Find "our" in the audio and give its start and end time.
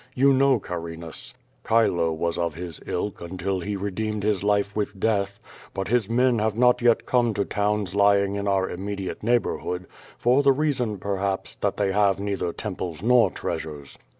8.47-8.67